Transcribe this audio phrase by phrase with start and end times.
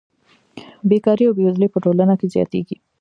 [0.89, 2.77] بېکاري او بېوزلي په ټولنه کې زیاتېږي